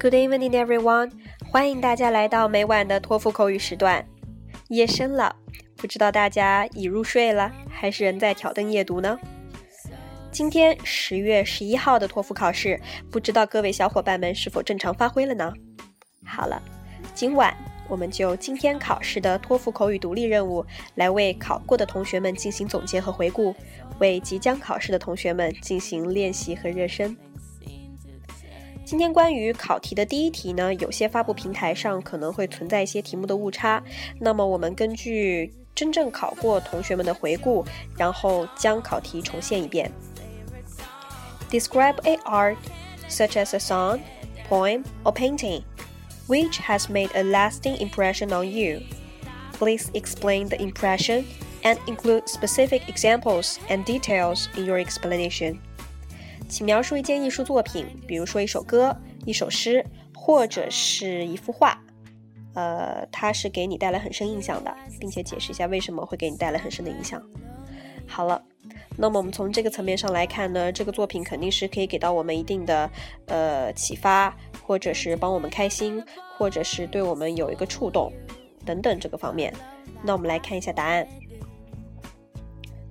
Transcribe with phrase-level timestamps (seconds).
[0.00, 1.10] Good evening, everyone！
[1.50, 4.06] 欢迎大家来到每晚的托福口语时段。
[4.68, 5.34] 夜深了，
[5.76, 9.18] 不知道大家已入睡了，还是仍在挑灯夜读呢？
[10.30, 15.52] 今天十月十一号的托福考试，不知道各位小伙伴们是否正常发挥了呢？
[16.24, 16.62] 好了，
[17.12, 17.52] 今晚
[17.88, 20.64] 我们就今天考试的托福口语独立任务，
[20.94, 23.52] 来为考过的同学们进行总结和回顾，
[23.98, 27.16] 为即将考试的同学们进行练习和热身。
[28.87, 33.81] 今天关于考题的第一题呢，有些发布平台上可能会存在一些题目的误差。
[34.19, 37.65] 那么我们根据真正考过同学们的回顾，
[37.97, 39.89] 然后将考题重现一遍。
[41.49, 42.57] Describe a art
[43.09, 43.99] such as a song,
[44.49, 45.63] poem, or painting,
[46.27, 48.81] which has made a lasting impression on you.
[49.57, 51.23] Please explain the impression
[51.63, 55.59] and include specific examples and details in your explanation.
[56.48, 58.96] 请描述一件艺术作品，比如说一首歌、
[59.26, 61.78] 一首诗，或者是一幅画。
[62.54, 67.22] 呃，它是给你带来很深印象的，并且解释一下为什么会给你带来很深的影响。
[68.06, 68.42] 好了，
[68.96, 72.90] 那么我们从这个层面上来看呢，这个作品肯定是可以给到我们一定的
[73.26, 76.02] 呃启发，或者是帮我们开心，
[76.36, 78.10] 或者是对我们有一个触动
[78.64, 79.54] 等等这个方面。
[80.02, 81.06] 那我们来看一下答案。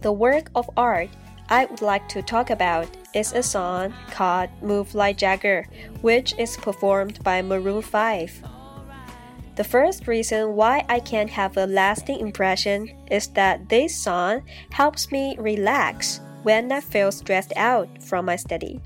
[0.00, 1.08] The work of art
[1.46, 5.66] I would like to talk about is a song called Move Like Jagger,
[6.00, 8.42] which is performed by Maroon 5.
[9.54, 15.12] The first reason why I can't have a lasting impression is that this song helps
[15.12, 18.80] me relax when I feel stressed out from my study.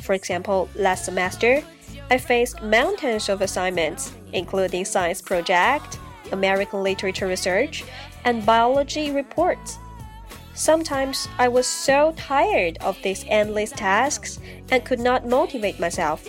[0.00, 1.62] For example, last semester,
[2.10, 5.98] I faced mountains of assignments, including science project,
[6.32, 7.84] American literature research,
[8.24, 9.78] and biology reports.
[10.60, 14.38] Sometimes I was so tired of these endless tasks
[14.70, 16.28] and could not motivate myself.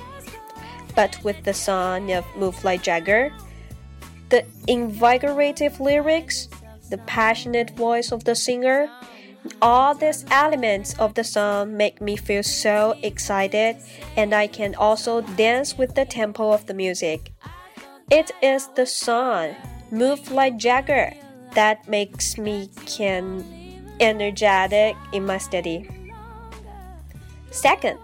[0.95, 3.33] But with the song of Move Like Jagger,
[4.29, 6.47] the invigorative lyrics,
[6.89, 8.89] the passionate voice of the singer,
[9.61, 13.75] all these elements of the song make me feel so excited
[14.15, 17.33] and I can also dance with the tempo of the music.
[18.09, 19.57] It is the song
[19.91, 21.11] Move Like Jagger
[21.53, 23.60] that makes me can
[24.00, 25.88] energetic in my study.
[27.50, 27.98] Second,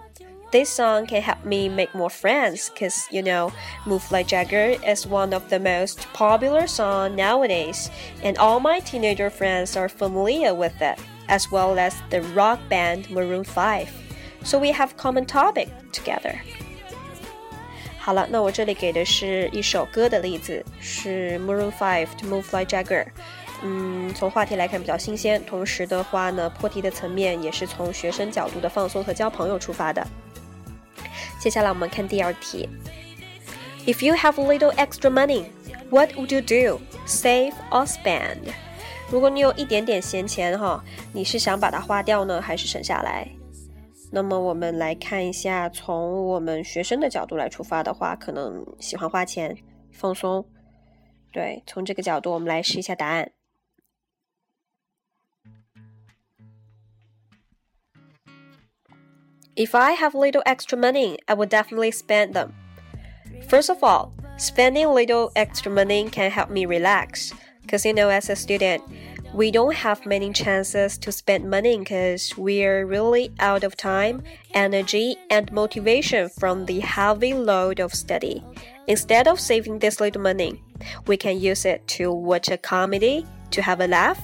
[0.50, 3.52] this song can help me make more friends because you know,
[3.86, 7.90] Move Like Jagger is one of the most popular songs nowadays,
[8.22, 13.10] and all my teenager friends are familiar with it, as well as the rock band
[13.10, 13.90] Maroon 5.
[14.44, 16.38] So we have common topic together.
[17.98, 23.06] 好了，那我这里给的是一首歌的例子，是 Maroon 5的 Move Like Jagger。
[23.63, 30.05] 嗯，从话题来看比较新鲜，同时的话呢，破题的层面也是从学生角度的放松和交朋友出发的。
[31.39, 32.69] 接下来我们看第二题。
[33.85, 35.45] If you have a little extra money,
[35.89, 36.81] what would you do?
[37.07, 38.37] Save or spend?
[39.09, 43.27] 如果你有一点点闲钱哈，你是想把它花掉呢，还是省下来？
[44.11, 49.57] 那么我们来看一下，从我们学生的角度来出发的话，可能喜欢花钱
[49.91, 50.45] 放松。
[51.31, 53.31] 对，从这个角度我们来试一下答案。
[59.57, 62.53] If I have little extra money, I would definitely spend them.
[63.47, 67.33] First of all, spending little extra money can help me relax.
[67.63, 68.83] Because, you know, as a student,
[69.33, 74.21] we don't have many chances to spend money because we're really out of time,
[74.53, 78.43] energy, and motivation from the heavy load of study.
[78.85, 80.61] Instead of saving this little money,
[81.07, 84.21] we can use it to watch a comedy, to have a laugh,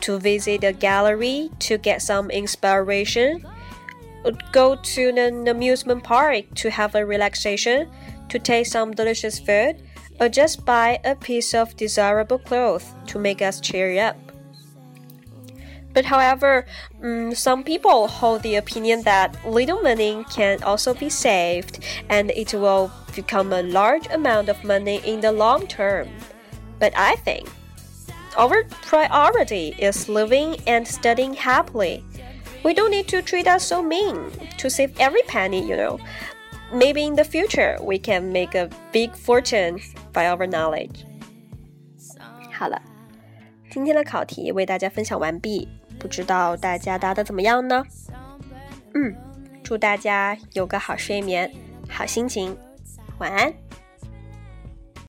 [0.00, 3.44] to visit a gallery, to get some inspiration
[4.52, 7.90] go to an amusement park to have a relaxation,
[8.28, 9.82] to taste some delicious food,
[10.20, 14.16] or just buy a piece of desirable clothes to make us cheer up.
[15.94, 16.64] But however,
[17.02, 22.54] um, some people hold the opinion that little money can also be saved and it
[22.54, 26.08] will become a large amount of money in the long term.
[26.78, 27.48] But I think
[28.38, 32.02] our priority is living and studying happily
[32.63, 34.15] we don't need to treat us so mean
[34.57, 35.99] to save every penny, you know.
[36.71, 39.79] Maybe in the future we can make a big fortune
[40.11, 41.05] by our knowledge.
[42.51, 42.81] 好了，
[43.69, 45.67] 今天的考题为大家分享完毕，
[45.99, 47.83] 不知道大家答的怎么样呢？
[48.93, 49.15] 嗯，
[49.63, 51.51] 祝大家有个好睡眠，
[51.87, 52.57] 好心情，
[53.19, 53.53] 晚安。